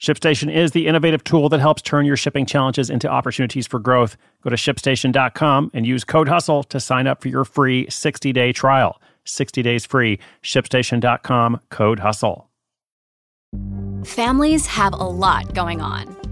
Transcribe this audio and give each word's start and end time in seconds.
ShipStation 0.00 0.52
is 0.54 0.70
the 0.70 0.86
innovative 0.86 1.24
tool 1.24 1.48
that 1.48 1.60
helps 1.60 1.82
turn 1.82 2.06
your 2.06 2.16
shipping 2.16 2.46
challenges 2.46 2.88
into 2.88 3.08
opportunities 3.08 3.66
for 3.66 3.80
growth. 3.80 4.16
Go 4.42 4.50
to 4.50 4.56
shipstation.com 4.56 5.72
and 5.74 5.86
use 5.86 6.04
code 6.04 6.28
HUSTLE 6.28 6.64
to 6.64 6.78
sign 6.78 7.06
up 7.06 7.20
for 7.20 7.28
your 7.28 7.44
free 7.44 7.88
60 7.90 8.32
day 8.32 8.52
trial. 8.52 9.00
60 9.24 9.62
days 9.62 9.84
free. 9.84 10.18
ShipStation.com, 10.42 11.60
code 11.70 11.98
HUSTLE. 11.98 12.48
Families 14.04 14.66
have 14.66 14.92
a 14.92 14.96
lot 14.96 15.54
going 15.54 15.80
on. 15.80 16.17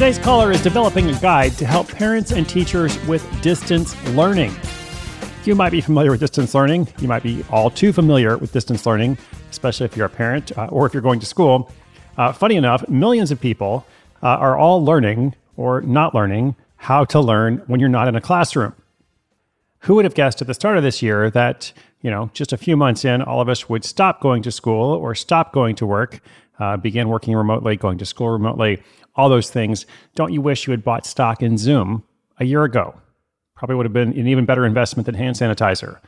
Today's 0.00 0.18
caller 0.18 0.50
is 0.50 0.62
developing 0.62 1.10
a 1.10 1.20
guide 1.20 1.52
to 1.58 1.66
help 1.66 1.86
parents 1.86 2.32
and 2.32 2.48
teachers 2.48 2.98
with 3.04 3.22
distance 3.42 3.94
learning. 4.14 4.50
You 5.44 5.54
might 5.54 5.72
be 5.72 5.82
familiar 5.82 6.10
with 6.10 6.20
distance 6.20 6.54
learning. 6.54 6.88
You 7.00 7.06
might 7.06 7.22
be 7.22 7.44
all 7.50 7.68
too 7.68 7.92
familiar 7.92 8.38
with 8.38 8.50
distance 8.50 8.86
learning, 8.86 9.18
especially 9.50 9.84
if 9.84 9.98
you're 9.98 10.06
a 10.06 10.08
parent 10.08 10.56
uh, 10.56 10.68
or 10.68 10.86
if 10.86 10.94
you're 10.94 11.02
going 11.02 11.20
to 11.20 11.26
school. 11.26 11.70
Uh, 12.16 12.32
funny 12.32 12.56
enough, 12.56 12.88
millions 12.88 13.30
of 13.30 13.42
people 13.42 13.84
uh, 14.22 14.28
are 14.28 14.56
all 14.56 14.82
learning 14.82 15.34
or 15.58 15.82
not 15.82 16.14
learning 16.14 16.56
how 16.76 17.04
to 17.04 17.20
learn 17.20 17.58
when 17.66 17.78
you're 17.78 17.90
not 17.90 18.08
in 18.08 18.16
a 18.16 18.22
classroom. 18.22 18.72
Who 19.80 19.96
would 19.96 20.06
have 20.06 20.14
guessed 20.14 20.40
at 20.40 20.46
the 20.46 20.54
start 20.54 20.78
of 20.78 20.82
this 20.82 21.02
year 21.02 21.28
that, 21.32 21.74
you 22.00 22.10
know, 22.10 22.30
just 22.32 22.54
a 22.54 22.56
few 22.56 22.74
months 22.74 23.04
in, 23.04 23.20
all 23.20 23.42
of 23.42 23.50
us 23.50 23.68
would 23.68 23.84
stop 23.84 24.22
going 24.22 24.42
to 24.44 24.50
school 24.50 24.94
or 24.94 25.14
stop 25.14 25.52
going 25.52 25.76
to 25.76 25.84
work, 25.84 26.22
uh, 26.60 26.76
begin 26.76 27.08
working 27.08 27.34
remotely, 27.34 27.76
going 27.76 27.98
to 27.98 28.06
school 28.06 28.30
remotely, 28.30 28.82
all 29.16 29.28
those 29.28 29.50
things. 29.50 29.86
Don't 30.14 30.32
you 30.32 30.40
wish 30.40 30.66
you 30.66 30.70
had 30.70 30.84
bought 30.84 31.06
stock 31.06 31.42
in 31.42 31.58
Zoom 31.58 32.04
a 32.38 32.44
year 32.44 32.64
ago? 32.64 32.94
Probably 33.56 33.76
would 33.76 33.86
have 33.86 33.92
been 33.92 34.12
an 34.12 34.28
even 34.28 34.44
better 34.44 34.64
investment 34.64 35.06
than 35.06 35.14
hand 35.14 35.36
sanitizer. 35.36 35.98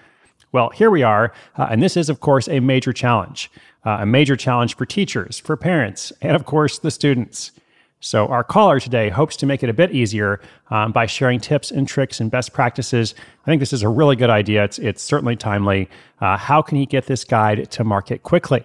Well, 0.52 0.68
here 0.70 0.90
we 0.90 1.02
are, 1.02 1.32
uh, 1.56 1.68
and 1.70 1.82
this 1.82 1.96
is, 1.96 2.08
of 2.10 2.20
course, 2.20 2.46
a 2.48 2.60
major 2.60 2.92
challenge. 2.92 3.50
Uh, 3.84 3.98
a 4.00 4.06
major 4.06 4.36
challenge 4.36 4.76
for 4.76 4.86
teachers, 4.86 5.38
for 5.38 5.56
parents, 5.56 6.12
and 6.20 6.36
of 6.36 6.44
course, 6.44 6.78
the 6.78 6.90
students. 6.90 7.50
So, 7.98 8.26
our 8.28 8.44
caller 8.44 8.78
today 8.78 9.08
hopes 9.08 9.36
to 9.36 9.46
make 9.46 9.62
it 9.62 9.68
a 9.68 9.72
bit 9.72 9.92
easier 9.92 10.40
um, 10.70 10.92
by 10.92 11.06
sharing 11.06 11.40
tips 11.40 11.70
and 11.70 11.86
tricks 11.86 12.20
and 12.20 12.30
best 12.30 12.52
practices. 12.52 13.14
I 13.42 13.44
think 13.46 13.60
this 13.60 13.72
is 13.72 13.82
a 13.82 13.88
really 13.88 14.16
good 14.16 14.30
idea. 14.30 14.64
It's, 14.64 14.78
it's 14.78 15.02
certainly 15.02 15.36
timely. 15.36 15.88
Uh, 16.20 16.36
how 16.36 16.62
can 16.62 16.78
he 16.78 16.86
get 16.86 17.06
this 17.06 17.24
guide 17.24 17.70
to 17.72 17.84
market 17.84 18.22
quickly? 18.22 18.64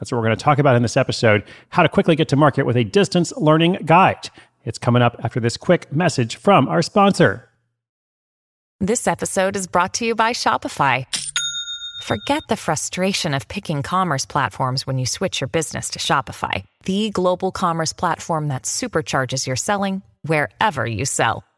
That's 0.00 0.10
what 0.10 0.18
we're 0.18 0.24
going 0.24 0.36
to 0.36 0.42
talk 0.42 0.58
about 0.58 0.76
in 0.76 0.82
this 0.82 0.96
episode 0.96 1.44
how 1.68 1.82
to 1.82 1.88
quickly 1.88 2.16
get 2.16 2.28
to 2.28 2.36
market 2.36 2.64
with 2.64 2.76
a 2.76 2.84
distance 2.84 3.32
learning 3.36 3.78
guide. 3.84 4.30
It's 4.64 4.78
coming 4.78 5.02
up 5.02 5.16
after 5.22 5.40
this 5.40 5.56
quick 5.56 5.92
message 5.92 6.36
from 6.36 6.68
our 6.68 6.82
sponsor. 6.82 7.48
This 8.80 9.06
episode 9.06 9.56
is 9.56 9.66
brought 9.66 9.94
to 9.94 10.06
you 10.06 10.14
by 10.14 10.32
Shopify. 10.32 11.04
Forget 12.02 12.42
the 12.48 12.56
frustration 12.56 13.34
of 13.34 13.46
picking 13.46 13.82
commerce 13.82 14.24
platforms 14.24 14.86
when 14.86 14.98
you 14.98 15.04
switch 15.04 15.40
your 15.42 15.48
business 15.48 15.90
to 15.90 15.98
Shopify, 15.98 16.64
the 16.84 17.10
global 17.10 17.52
commerce 17.52 17.92
platform 17.92 18.48
that 18.48 18.62
supercharges 18.62 19.46
your 19.46 19.56
selling 19.56 20.00
wherever 20.22 20.86
you 20.86 21.04
sell. 21.04 21.44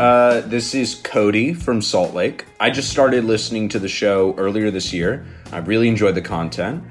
Uh, 0.00 0.40
this 0.46 0.74
is 0.74 0.94
Cody 0.94 1.52
from 1.52 1.82
Salt 1.82 2.14
Lake. 2.14 2.46
I 2.58 2.70
just 2.70 2.88
started 2.88 3.24
listening 3.24 3.68
to 3.68 3.78
the 3.78 3.86
show 3.86 4.34
earlier 4.38 4.70
this 4.70 4.94
year. 4.94 5.26
I 5.52 5.58
really 5.58 5.88
enjoyed 5.88 6.14
the 6.14 6.22
content. 6.22 6.82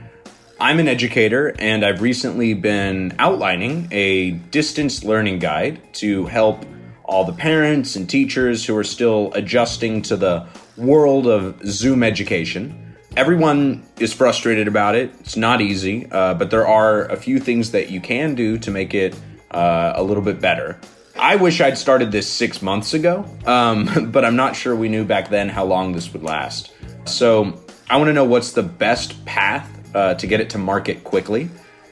I'm 0.59 0.79
an 0.79 0.87
educator, 0.87 1.55
and 1.57 1.83
I've 1.83 2.03
recently 2.03 2.53
been 2.53 3.15
outlining 3.17 3.87
a 3.89 4.33
distance 4.51 5.03
learning 5.03 5.39
guide 5.39 5.81
to 5.93 6.27
help 6.27 6.63
all 7.03 7.23
the 7.25 7.33
parents 7.33 7.95
and 7.95 8.07
teachers 8.07 8.63
who 8.63 8.77
are 8.77 8.83
still 8.83 9.33
adjusting 9.33 10.03
to 10.03 10.15
the 10.15 10.45
world 10.77 11.25
of 11.25 11.59
Zoom 11.65 12.03
education. 12.03 12.95
Everyone 13.17 13.87
is 13.97 14.13
frustrated 14.13 14.67
about 14.67 14.93
it. 14.93 15.11
It's 15.21 15.35
not 15.35 15.61
easy, 15.61 16.05
uh, 16.11 16.35
but 16.35 16.51
there 16.51 16.67
are 16.67 17.05
a 17.05 17.17
few 17.17 17.39
things 17.39 17.71
that 17.71 17.89
you 17.89 18.01
can 18.01 18.35
do 18.35 18.59
to 18.59 18.69
make 18.69 18.93
it 18.93 19.19
uh, 19.49 19.93
a 19.95 20.03
little 20.03 20.21
bit 20.21 20.39
better. 20.39 20.79
I 21.19 21.35
wish 21.35 21.59
I'd 21.59 21.77
started 21.77 22.13
this 22.13 22.29
six 22.29 22.61
months 22.61 22.93
ago, 22.93 23.25
um, 23.45 24.09
but 24.11 24.23
I'm 24.23 24.37
not 24.37 24.55
sure 24.55 24.73
we 24.73 24.87
knew 24.87 25.03
back 25.03 25.29
then 25.29 25.49
how 25.49 25.65
long 25.65 25.91
this 25.91 26.13
would 26.13 26.23
last. 26.23 26.71
So 27.05 27.61
I 27.89 27.97
want 27.97 28.07
to 28.07 28.13
know 28.13 28.23
what's 28.23 28.53
the 28.53 28.63
best 28.63 29.25
path 29.25 29.69
uh, 29.93 30.13
to 30.13 30.27
get 30.27 30.39
it 30.39 30.49
to 30.51 30.57
market 30.57 31.03
quickly, 31.03 31.49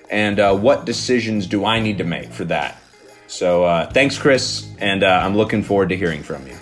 and 0.10 0.40
uh, 0.40 0.56
what 0.56 0.86
decisions 0.86 1.46
do 1.46 1.66
I 1.66 1.82
need 1.82 1.98
to 1.98 2.06
make 2.06 2.32
for 2.32 2.46
that. 2.46 2.78
So 3.28 3.66
uh, 3.66 3.90
thanks, 3.92 4.18
Chris, 4.18 4.70
and 4.80 5.04
uh, 5.04 5.22
I'm 5.24 5.36
looking 5.36 5.62
forward 5.62 5.90
to 5.90 5.98
hearing 5.98 6.24
from 6.24 6.48
you. 6.48 6.56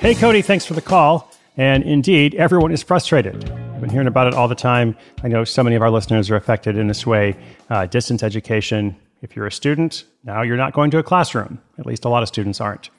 Hey, 0.00 0.14
Cody, 0.14 0.42
thanks 0.42 0.66
for 0.66 0.74
the 0.74 0.82
call. 0.82 1.32
And 1.56 1.82
indeed, 1.82 2.34
everyone 2.34 2.72
is 2.72 2.82
frustrated. 2.82 3.50
I've 3.50 3.80
been 3.80 3.90
hearing 3.90 4.06
about 4.06 4.26
it 4.26 4.34
all 4.34 4.48
the 4.48 4.54
time. 4.54 4.96
I 5.24 5.28
know 5.28 5.44
so 5.44 5.64
many 5.64 5.76
of 5.76 5.82
our 5.82 5.90
listeners 5.90 6.30
are 6.30 6.36
affected 6.36 6.76
in 6.76 6.88
this 6.88 7.06
way. 7.06 7.36
Uh, 7.70 7.86
distance 7.86 8.22
education 8.22 8.94
if 9.22 9.34
you're 9.34 9.46
a 9.46 9.52
student, 9.52 10.04
now 10.24 10.42
you're 10.42 10.56
not 10.56 10.72
going 10.72 10.90
to 10.92 10.98
a 10.98 11.02
classroom. 11.02 11.60
At 11.78 11.86
least 11.86 12.04
a 12.04 12.08
lot 12.08 12.22
of 12.22 12.28
students 12.28 12.60
aren't. 12.60 12.90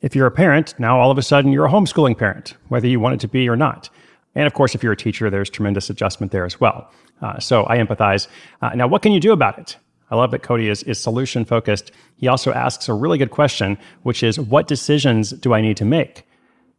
If 0.00 0.14
you're 0.14 0.26
a 0.26 0.30
parent, 0.30 0.74
now 0.78 1.00
all 1.00 1.10
of 1.10 1.18
a 1.18 1.22
sudden 1.22 1.52
you're 1.52 1.66
a 1.66 1.70
homeschooling 1.70 2.18
parent, 2.18 2.54
whether 2.68 2.86
you 2.86 3.00
want 3.00 3.14
it 3.14 3.20
to 3.20 3.28
be 3.28 3.48
or 3.48 3.56
not. 3.56 3.88
And 4.34 4.46
of 4.46 4.52
course, 4.52 4.74
if 4.74 4.82
you're 4.82 4.92
a 4.92 4.96
teacher, 4.96 5.30
there's 5.30 5.48
tremendous 5.48 5.88
adjustment 5.88 6.32
there 6.32 6.44
as 6.44 6.60
well. 6.60 6.90
Uh, 7.22 7.38
so 7.38 7.64
I 7.68 7.78
empathize. 7.78 8.28
Uh, 8.60 8.70
now, 8.74 8.86
what 8.86 9.00
can 9.00 9.12
you 9.12 9.20
do 9.20 9.32
about 9.32 9.58
it? 9.58 9.76
I 10.10 10.16
love 10.16 10.30
that 10.32 10.42
Cody 10.42 10.68
is, 10.68 10.82
is 10.82 10.98
solution 10.98 11.44
focused. 11.44 11.90
He 12.16 12.28
also 12.28 12.52
asks 12.52 12.88
a 12.88 12.94
really 12.94 13.18
good 13.18 13.30
question, 13.30 13.78
which 14.02 14.22
is 14.22 14.38
what 14.38 14.68
decisions 14.68 15.30
do 15.30 15.54
I 15.54 15.62
need 15.62 15.78
to 15.78 15.84
make? 15.84 16.25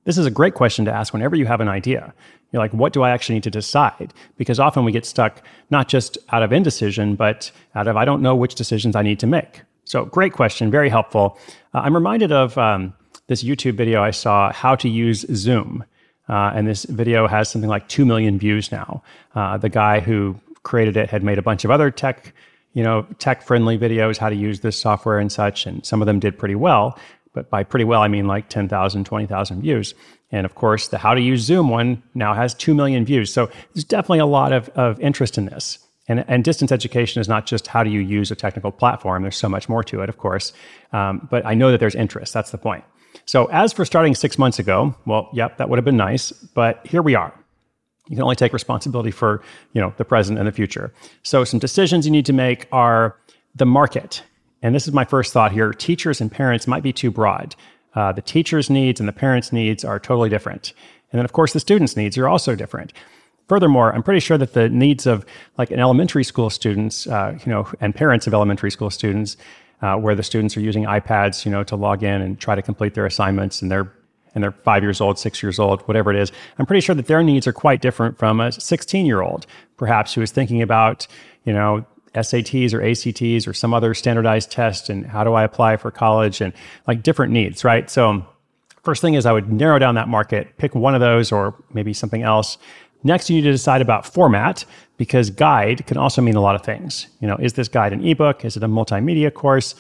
This 0.08 0.18
is 0.18 0.26
a 0.26 0.32
great 0.32 0.54
question 0.54 0.86
to 0.86 0.94
ask 0.94 1.12
whenever 1.12 1.36
you 1.36 1.46
have 1.48 1.60
an 1.60 1.68
idea. 1.68 2.14
You're 2.54 2.62
like, 2.62 2.72
what 2.72 2.94
do 2.94 3.02
I 3.04 3.10
actually 3.10 3.36
need 3.36 3.44
to 3.44 3.52
decide? 3.52 4.14
Because 4.38 4.58
often 4.58 4.86
we 4.86 4.94
get 4.94 5.06
stuck 5.06 5.42
not 5.70 5.90
just 5.90 6.18
out 6.30 6.44
of 6.44 6.54
indecision, 6.54 7.16
but 7.16 7.52
out 7.76 7.90
of 7.90 7.98
I 7.98 8.06
don't 8.06 8.22
know 8.22 8.34
which 8.34 8.56
decisions 8.56 8.96
I 8.96 9.02
need 9.02 9.20
to 9.20 9.28
make. 9.28 9.64
So, 9.84 10.06
great 10.06 10.32
question, 10.32 10.72
very 10.72 10.88
helpful. 10.88 11.38
Uh, 11.74 11.80
I'm 11.80 11.94
reminded 11.94 12.32
of 12.32 12.58
um, 12.58 12.94
this 13.28 13.44
YouTube 13.44 13.76
video 13.76 14.02
I 14.02 14.12
saw, 14.12 14.54
How 14.54 14.76
to 14.76 14.88
Use 14.88 15.26
Zoom. 15.36 15.84
Uh, 16.30 16.54
and 16.56 16.66
this 16.66 16.86
video 16.86 17.28
has 17.28 17.50
something 17.50 17.70
like 17.70 17.90
2 17.90 18.06
million 18.06 18.40
views 18.40 18.72
now. 18.72 19.04
Uh, 19.36 19.58
the 19.58 19.70
guy 19.70 20.00
who 20.00 20.40
created 20.64 20.96
it 20.96 21.10
had 21.10 21.22
made 21.22 21.38
a 21.38 21.42
bunch 21.42 21.66
of 21.66 21.72
other 21.72 21.92
tech, 21.92 22.34
you 22.72 22.84
know, 22.84 23.06
tech 23.20 23.42
friendly 23.42 23.78
videos, 23.78 24.18
how 24.18 24.30
to 24.30 24.36
use 24.38 24.62
this 24.62 24.80
software 24.80 25.20
and 25.20 25.34
such. 25.34 25.66
And 25.66 25.86
some 25.86 26.02
of 26.02 26.06
them 26.06 26.20
did 26.20 26.38
pretty 26.38 26.56
well. 26.56 26.98
But 27.38 27.52
by 27.52 27.64
pretty 27.64 27.86
well, 27.86 28.02
I 28.02 28.08
mean 28.08 28.26
like 28.26 28.50
10,000, 28.50 29.06
20,000 29.06 29.62
views. 29.62 29.94
And 30.32 30.44
of 30.44 30.56
course, 30.56 30.88
the 30.88 30.98
How 30.98 31.14
to 31.14 31.22
Use 31.22 31.42
Zoom 31.42 31.70
one 31.70 32.02
now 32.16 32.34
has 32.34 32.56
2 32.56 32.74
million 32.74 33.06
views. 33.06 33.32
So 33.32 33.46
there's 33.76 33.84
definitely 33.84 34.18
a 34.18 34.26
lot 34.26 34.54
of, 34.54 34.70
of 34.70 35.00
interest 35.00 35.38
in 35.38 35.46
this. 35.46 35.78
And, 36.08 36.26
and, 36.28 36.44
distance 36.44 36.72
education 36.72 37.22
is 37.22 37.28
not 37.28 37.46
just 37.46 37.68
how 37.68 37.84
do 37.84 37.92
you 37.92 38.00
use 38.00 38.32
a 38.32 38.36
technical 38.36 38.72
platform. 38.72 39.22
There's 39.22 39.38
so 39.38 39.50
much 39.50 39.70
more 39.70 39.84
to 39.84 40.02
it, 40.02 40.10
of 40.10 40.18
course. 40.18 40.52
Um, 40.94 41.28
but 41.30 41.46
I 41.46 41.54
know 41.54 41.70
that 41.70 41.80
there's 41.80 41.94
interest. 41.94 42.34
That's 42.34 42.50
the 42.50 42.58
point. 42.58 42.84
So 43.26 43.46
as 43.52 43.72
for 43.72 43.86
starting 43.86 44.16
six 44.16 44.40
months 44.40 44.58
ago, 44.58 44.96
well, 45.06 45.30
yep, 45.32 45.58
that 45.58 45.70
would 45.70 45.78
have 45.78 45.86
been 45.86 45.98
nice. 45.98 46.32
But 46.32 46.88
here 46.88 47.04
we 47.04 47.14
are. 47.14 47.32
You 48.08 48.16
can 48.16 48.24
only 48.24 48.36
take 48.36 48.54
responsibility 48.54 49.12
for 49.12 49.44
you 49.74 49.82
know 49.82 49.94
the 49.98 50.06
present 50.06 50.40
and 50.40 50.48
the 50.48 50.52
future. 50.52 50.92
So 51.22 51.44
some 51.44 51.60
decisions 51.60 52.06
you 52.06 52.12
need 52.12 52.26
to 52.26 52.34
make 52.34 52.68
are 52.72 53.16
the 53.54 53.66
market. 53.66 54.24
And 54.62 54.74
this 54.74 54.88
is 54.88 54.94
my 54.94 55.06
first 55.06 55.34
thought 55.34 55.52
here. 55.52 55.72
Teachers 55.74 56.20
and 56.22 56.32
parents 56.32 56.68
might 56.68 56.84
be 56.84 56.94
too 56.94 57.12
broad. 57.12 57.56
Uh, 57.94 58.12
the 58.12 58.22
teacher's 58.22 58.70
needs 58.70 59.00
and 59.00 59.08
the 59.08 59.14
parents' 59.14 59.52
needs 59.52 59.84
are 59.84 60.00
totally 60.00 60.30
different. 60.30 60.74
And 61.12 61.20
then, 61.20 61.26
of 61.26 61.34
course, 61.34 61.54
the 61.54 61.60
students' 61.60 61.96
needs 61.96 62.18
are 62.18 62.28
also 62.28 62.56
different. 62.56 62.94
Furthermore, 63.48 63.94
I'm 63.94 64.04
pretty 64.04 64.20
sure 64.20 64.38
that 64.38 64.54
the 64.54 64.68
needs 64.70 65.06
of 65.08 65.26
like 65.58 65.72
an 65.72 65.80
elementary 65.80 66.24
school 66.24 66.50
students, 66.50 67.08
uh, 67.08 67.38
you 67.46 67.52
know, 67.52 67.68
and 67.80 67.96
parents 67.96 68.28
of 68.28 68.34
elementary 68.34 68.72
school 68.72 68.90
students, 68.90 69.38
uh, 69.82 69.96
where 69.96 70.16
the 70.16 70.24
students 70.24 70.58
are 70.58 70.62
using 70.62 70.84
iPads, 70.84 71.46
you 71.46 71.52
know, 71.52 71.64
to 71.64 71.76
log 71.76 72.04
in 72.04 72.22
and 72.22 72.40
try 72.40 72.56
to 72.56 72.62
complete 72.62 72.94
their 72.94 73.06
assignments, 73.06 73.62
and 73.62 73.72
they're 73.72 73.92
and 74.36 74.44
they're 74.44 74.52
five 74.52 74.84
years 74.84 75.02
old, 75.02 75.18
six 75.18 75.42
years 75.42 75.58
old, 75.58 75.82
whatever 75.88 76.14
it 76.14 76.20
is. 76.20 76.32
I'm 76.60 76.68
pretty 76.68 76.82
sure 76.82 76.94
that 76.94 77.08
their 77.08 77.24
needs 77.24 77.48
are 77.48 77.54
quite 77.54 77.82
different 77.82 78.20
from 78.20 78.40
a 78.40 78.52
16 78.52 79.06
year 79.06 79.22
old, 79.22 79.48
perhaps 79.78 80.14
who 80.14 80.22
is 80.22 80.30
thinking 80.30 80.62
about, 80.62 81.08
you 81.44 81.54
know, 81.54 81.86
SATs 82.14 82.74
or 82.74 82.82
ACTs 82.82 83.48
or 83.48 83.54
some 83.54 83.74
other 83.74 83.94
standardized 83.94 84.52
test, 84.52 84.90
and 84.90 85.06
how 85.06 85.24
do 85.24 85.34
I 85.34 85.44
apply 85.44 85.78
for 85.78 85.92
college, 85.92 86.42
and 86.42 86.54
like 86.88 87.04
different 87.04 87.34
needs, 87.34 87.64
right? 87.64 87.90
So. 87.90 88.26
First 88.84 89.02
thing 89.02 89.16
is, 89.16 89.26
I 89.26 89.34
would 89.34 89.52
narrow 89.52 89.80
down 89.80 89.96
that 89.96 90.08
market, 90.08 90.58
pick 90.58 90.74
one 90.74 90.96
of 90.96 91.02
those 91.02 91.34
or 91.34 91.54
maybe 91.74 91.92
something 91.92 92.24
else, 92.24 92.58
Next, 93.04 93.30
you 93.30 93.36
need 93.36 93.44
to 93.44 93.52
decide 93.52 93.82
about 93.82 94.06
format 94.06 94.66
because 94.98 95.30
guide 95.30 95.86
can 95.86 95.98
also 95.98 96.22
mean 96.22 96.36
a 96.36 96.42
lot 96.42 96.56
of 96.56 96.64
things. 96.64 97.08
You 97.22 97.28
know, 97.28 97.38
is 97.38 97.54
this 97.54 97.68
guide 97.68 97.94
an 97.94 98.06
ebook? 98.06 98.44
Is 98.44 98.58
it 98.58 98.64
a 98.64 98.68
multimedia 98.68 99.34
course? 99.34 99.76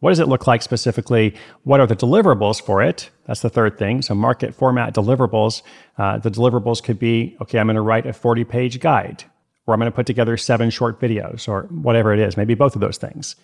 What 0.00 0.10
does 0.10 0.18
it 0.18 0.28
look 0.28 0.46
like 0.46 0.62
specifically? 0.62 1.34
What 1.64 1.78
are 1.78 1.86
the 1.86 1.94
deliverables 1.94 2.60
for 2.60 2.82
it? 2.82 3.10
That's 3.26 3.42
the 3.42 3.50
third 3.50 3.78
thing. 3.78 4.02
So, 4.02 4.14
market 4.14 4.54
format 4.54 4.94
deliverables. 4.94 5.62
Uh, 5.96 6.18
the 6.18 6.30
deliverables 6.30 6.82
could 6.82 6.98
be 6.98 7.36
okay, 7.40 7.58
I'm 7.58 7.66
going 7.66 7.76
to 7.76 7.82
write 7.82 8.06
a 8.06 8.12
40 8.12 8.44
page 8.44 8.80
guide, 8.80 9.24
or 9.66 9.74
I'm 9.74 9.80
going 9.80 9.90
to 9.90 9.94
put 9.94 10.06
together 10.06 10.36
seven 10.36 10.70
short 10.70 11.00
videos, 11.00 11.48
or 11.48 11.62
whatever 11.70 12.12
it 12.12 12.20
is, 12.20 12.36
maybe 12.36 12.54
both 12.54 12.74
of 12.74 12.80
those 12.80 12.98
things. 12.98 13.36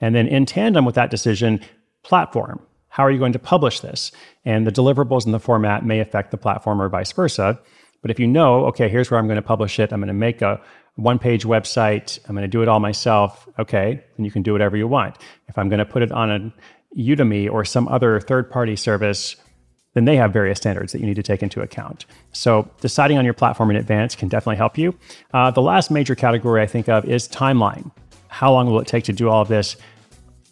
And 0.00 0.14
then, 0.14 0.26
in 0.26 0.46
tandem 0.46 0.84
with 0.84 0.94
that 0.94 1.10
decision, 1.10 1.60
platform. 2.02 2.60
How 2.88 3.04
are 3.04 3.10
you 3.10 3.18
going 3.18 3.32
to 3.32 3.38
publish 3.38 3.80
this? 3.80 4.12
And 4.44 4.66
the 4.66 4.72
deliverables 4.72 5.24
and 5.24 5.34
the 5.34 5.40
format 5.40 5.84
may 5.84 6.00
affect 6.00 6.30
the 6.30 6.38
platform 6.38 6.80
or 6.80 6.88
vice 6.88 7.12
versa. 7.12 7.58
But 8.00 8.10
if 8.10 8.20
you 8.20 8.26
know, 8.26 8.64
okay, 8.66 8.88
here's 8.88 9.10
where 9.10 9.18
I'm 9.18 9.26
going 9.26 9.36
to 9.36 9.42
publish 9.42 9.78
it, 9.78 9.92
I'm 9.92 10.00
going 10.00 10.08
to 10.08 10.14
make 10.14 10.40
a 10.40 10.60
one 10.94 11.18
page 11.18 11.44
website, 11.44 12.18
I'm 12.26 12.34
going 12.34 12.44
to 12.44 12.48
do 12.48 12.62
it 12.62 12.68
all 12.68 12.80
myself, 12.80 13.48
okay, 13.58 14.02
then 14.16 14.24
you 14.24 14.30
can 14.30 14.42
do 14.42 14.52
whatever 14.52 14.76
you 14.76 14.88
want. 14.88 15.18
If 15.48 15.58
I'm 15.58 15.68
going 15.68 15.80
to 15.80 15.84
put 15.84 16.02
it 16.02 16.12
on 16.12 16.30
a 16.30 16.52
Udemy 16.96 17.50
or 17.50 17.64
some 17.64 17.88
other 17.88 18.20
third 18.20 18.50
party 18.50 18.76
service, 18.76 19.36
then 19.96 20.04
they 20.04 20.14
have 20.16 20.30
various 20.30 20.58
standards 20.58 20.92
that 20.92 21.00
you 21.00 21.06
need 21.06 21.16
to 21.16 21.22
take 21.22 21.42
into 21.42 21.62
account. 21.62 22.04
So 22.32 22.70
deciding 22.82 23.16
on 23.16 23.24
your 23.24 23.32
platform 23.32 23.70
in 23.70 23.76
advance 23.76 24.14
can 24.14 24.28
definitely 24.28 24.56
help 24.56 24.76
you. 24.76 24.94
Uh, 25.32 25.50
the 25.50 25.62
last 25.62 25.90
major 25.90 26.14
category 26.14 26.60
I 26.60 26.66
think 26.66 26.86
of 26.86 27.06
is 27.06 27.26
timeline. 27.26 27.90
How 28.28 28.52
long 28.52 28.66
will 28.66 28.78
it 28.78 28.86
take 28.86 29.04
to 29.04 29.14
do 29.14 29.30
all 29.30 29.40
of 29.40 29.48
this? 29.48 29.78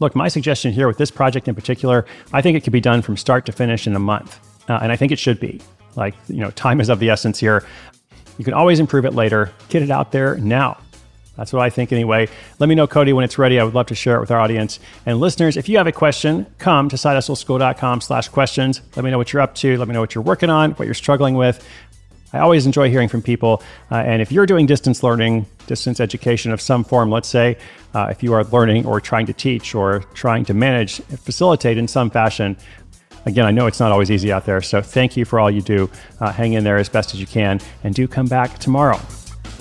Look, 0.01 0.17
my 0.17 0.29
suggestion 0.29 0.73
here 0.73 0.89
with 0.89 0.97
this 0.97 1.11
project 1.11 1.47
in 1.47 1.55
particular, 1.55 2.07
I 2.33 2.41
think 2.41 2.57
it 2.57 2.65
could 2.65 2.73
be 2.73 2.81
done 2.81 3.03
from 3.03 3.19
start 3.19 3.45
to 3.45 3.53
finish 3.53 3.87
in 3.87 3.95
a 3.95 3.99
month. 3.99 4.41
Uh, 4.67 4.79
and 4.81 4.91
I 4.91 4.97
think 4.97 5.13
it 5.13 5.19
should 5.19 5.39
be. 5.39 5.61
Like, 5.95 6.15
you 6.29 6.39
know, 6.41 6.51
time 6.53 6.81
is 6.81 6.89
of 6.89 6.99
the 6.99 7.11
essence 7.11 7.39
here. 7.39 7.67
You 8.39 8.47
can 8.47 8.55
always 8.55 8.81
improve 8.81 9.05
it 9.05 9.13
later. 9.13 9.53
Get 9.69 9.83
it 9.83 9.91
out 9.91 10.11
there 10.11 10.37
now. 10.39 10.79
That's 11.37 11.53
what 11.53 11.63
I 11.63 11.71
think 11.71 11.93
anyway. 11.93 12.29
Let 12.59 12.69
me 12.69 12.75
know, 12.75 12.87
Cody, 12.87 13.13
when 13.13 13.25
it's 13.25 13.39
ready. 13.39 13.59
I 13.59 13.65
would 13.65 13.75
love 13.75 13.87
to 13.87 13.95
share 13.95 14.17
it 14.17 14.21
with 14.21 14.31
our 14.31 14.39
audience. 14.39 14.79
And 15.05 15.19
listeners, 15.19 15.57
if 15.57 15.69
you 15.69 15.79
have 15.79 15.87
a 15.87 15.93
question, 15.93 16.47
come 16.59 16.89
to 16.89 16.97
sidehustleschool.com 16.97 18.01
slash 18.01 18.29
questions. 18.29 18.81
Let 18.95 19.05
me 19.05 19.11
know 19.11 19.19
what 19.19 19.33
you're 19.33 19.43
up 19.43 19.55
to. 19.57 19.77
Let 19.77 19.89
me 19.89 19.95
know 19.95 20.01
what 20.01 20.15
you're 20.15 20.25
working 20.25 20.51
on, 20.51 20.73
what 20.73 20.85
you're 20.85 20.95
struggling 20.95 21.35
with. 21.35 21.67
I 22.33 22.39
always 22.41 22.67
enjoy 22.67 22.91
hearing 22.91 23.09
from 23.09 23.23
people. 23.23 23.63
Uh, 23.93 23.97
and 23.97 24.21
if 24.21 24.33
you're 24.33 24.47
doing 24.47 24.67
distance 24.67 25.03
learning, 25.05 25.47
distance 25.67 26.01
education 26.01 26.53
of 26.53 26.61
some 26.61 26.83
form, 26.83 27.11
let's 27.11 27.29
say, 27.29 27.57
uh, 27.95 28.09
if 28.11 28.25
you 28.25 28.33
are 28.33 28.45
learning 28.45 28.87
or 28.87 29.01
trying 29.01 29.27
to 29.27 29.33
teach 29.33 29.75
or 29.75 30.01
trying 30.15 30.45
to 30.47 30.55
manage, 30.55 30.97
facilitate 31.01 31.79
in 31.79 31.89
some 31.89 32.11
fashion, 32.11 32.57
Again, 33.27 33.47
I 33.47 33.53
know 33.53 33.67
it's 33.67 33.81
not 33.81 33.91
always 33.91 34.11
easy 34.11 34.31
out 34.31 34.45
there, 34.45 34.61
so 34.61 34.83
thank 34.83 35.17
you 35.17 35.25
for 35.25 35.41
all 35.41 35.51
you 35.51 35.63
do. 35.63 35.89
Uh, 36.21 36.31
hang 36.31 36.53
in 36.53 36.63
there 36.63 36.77
as 36.77 36.91
best 36.91 37.15
as 37.15 37.21
you 37.21 37.27
can, 37.27 37.59
and 37.83 37.95
do 37.95 38.07
come 38.07 38.27
back 38.27 38.59
tomorrow. 38.59 39.01